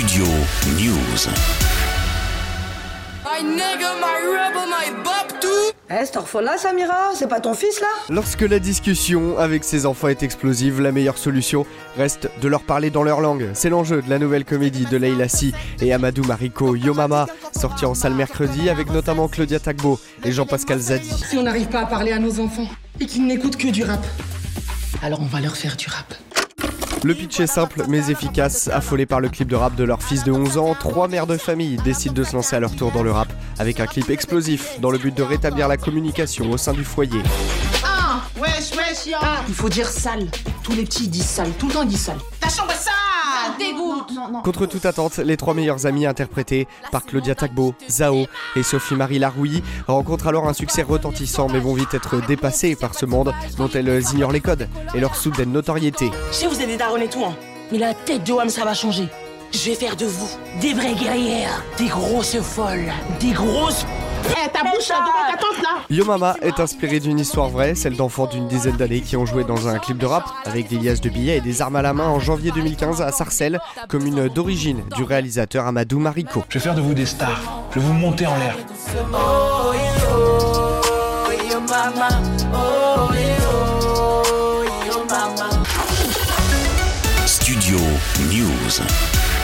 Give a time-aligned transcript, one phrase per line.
[0.00, 0.24] Studio
[0.78, 1.28] News.
[5.90, 7.86] Eh, cette là, Samira C'est pas ton fils, là?
[8.08, 11.66] Lorsque la discussion avec ses enfants est explosive, la meilleure solution
[11.98, 13.50] reste de leur parler dans leur langue.
[13.52, 15.52] C'est l'enjeu de la nouvelle comédie de Leila Si
[15.82, 20.78] et Amadou Mariko, Yo Mama, sortie en salle mercredi avec notamment Claudia Tagbo et Jean-Pascal
[20.78, 21.10] Zadi.
[21.10, 22.68] Si on n'arrive pas à parler à nos enfants
[23.00, 24.06] et qu'ils n'écoutent que du rap,
[25.02, 26.14] alors on va leur faire du rap.
[27.02, 28.68] Le pitch est simple mais efficace.
[28.68, 31.38] Affolés par le clip de rap de leur fils de 11 ans, trois mères de
[31.38, 34.78] famille décident de se lancer à leur tour dans le rap avec un clip explosif
[34.80, 37.22] dans le but de rétablir la communication au sein du foyer.
[37.84, 39.14] Ah, wesh, wesh,
[39.48, 40.28] Il faut dire sale.
[40.62, 41.50] Tous les petits disent sale.
[41.58, 42.18] Tout le temps ils disent sale.
[42.38, 42.99] Ta chambre sale
[44.44, 49.62] Contre toute attente, les trois meilleurs amis interprétés par Claudia Tagbo, Zao et Sophie-Marie Larouilly
[49.86, 54.02] rencontrent alors un succès retentissant mais vont vite être dépassés par ce monde dont elles
[54.12, 56.10] ignorent les codes et leur soudaine notoriété.
[56.30, 57.34] Je sais vous êtes des darons et tout, hein,
[57.72, 59.08] mais la tête de Wam ça va changer.
[59.52, 63.84] Je vais faire de vous des vraies guerrières, des grosses folles, des grosses
[64.22, 67.96] eh, ta bouche là, ta tante là Yo Mama est inspiré d'une histoire vraie, celle
[67.96, 71.00] d'enfants d'une dizaine d'années qui ont joué dans un clip de rap avec des liasses
[71.00, 74.82] de billets et des armes à la main en janvier 2015 à Sarcelles, commune d'origine
[74.94, 76.44] du réalisateur Amadou Mariko.
[76.48, 77.40] Je vais faire de vous des stars,
[77.74, 78.56] je vais vous monter en l'air.
[87.26, 87.78] Studio
[88.30, 89.39] News.